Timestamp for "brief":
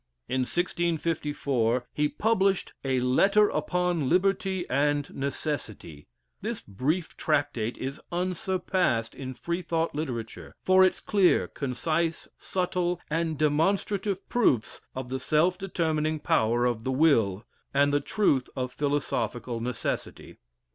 6.59-7.15